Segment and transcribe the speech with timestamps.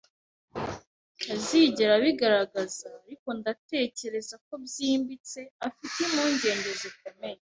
[1.21, 7.39] Ntazigera abigaragaza, ariko ndatekereza ko byimbitse, afite impungenge zikomeye